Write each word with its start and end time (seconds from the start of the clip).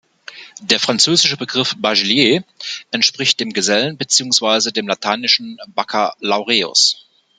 Der 0.61 0.79
französische 0.79 1.37
Begriff 1.37 1.75
"Bachelier" 1.77 2.43
entspricht 2.89 3.39
dem 3.39 3.53
Gesellen 3.53 3.97
beziehungsweise 3.99 4.71
dem 4.71 4.87
lateinischen 4.87 5.59
"Baccalaureus". 5.75 7.05